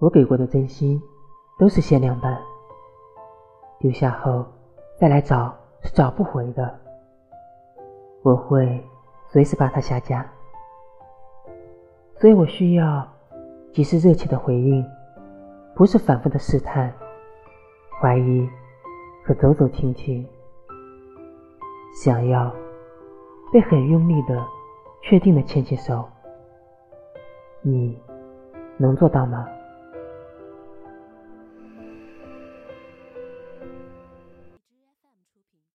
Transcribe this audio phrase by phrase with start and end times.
[0.00, 1.00] 我给过的真心
[1.58, 2.40] 都是限量版。
[3.78, 4.44] 丢下后
[4.98, 6.78] 再来找是找不回的。
[8.22, 8.82] 我会
[9.28, 10.26] 随时把它下架。
[12.16, 13.06] 所以我需要
[13.72, 14.84] 及时热切的回应
[15.74, 16.92] 不是反复的试探
[18.00, 18.48] 怀疑
[19.24, 20.26] 和走走停停。
[21.92, 22.50] 想要
[23.52, 24.42] 被很用力的
[25.02, 26.08] 确定的牵起手。
[27.60, 28.00] 你
[28.78, 29.46] 能做到吗？